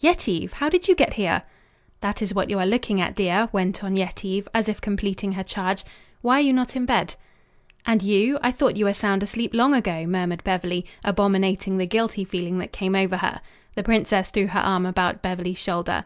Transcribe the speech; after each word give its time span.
"Yetive! 0.00 0.50
How 0.54 0.70
did 0.70 0.88
you 0.88 0.94
get 0.94 1.12
here?" 1.12 1.42
"That 2.00 2.22
is 2.22 2.32
what 2.32 2.48
you 2.48 2.58
are 2.58 2.64
looking 2.64 3.02
at, 3.02 3.14
dear," 3.14 3.50
went 3.52 3.84
on 3.84 3.98
Yetive, 3.98 4.48
as 4.54 4.66
if 4.66 4.80
completing 4.80 5.32
her 5.32 5.42
charge. 5.44 5.84
"Why 6.22 6.38
are 6.38 6.40
you 6.40 6.54
not 6.54 6.74
in 6.74 6.86
bed?" 6.86 7.16
"And 7.84 8.02
you? 8.02 8.38
I 8.42 8.50
thought 8.50 8.78
you 8.78 8.86
were 8.86 8.94
sound 8.94 9.22
asleep 9.22 9.52
long 9.52 9.74
ago," 9.74 10.06
murmured 10.06 10.42
Beverly, 10.42 10.86
abominating 11.04 11.76
the 11.76 11.84
guilty 11.84 12.24
feeling 12.24 12.56
that 12.60 12.72
came 12.72 12.94
over 12.94 13.18
her. 13.18 13.42
The 13.74 13.82
princess 13.82 14.30
threw 14.30 14.46
her 14.46 14.60
arm 14.60 14.86
about 14.86 15.20
Beverly's 15.20 15.58
shoulder. 15.58 16.04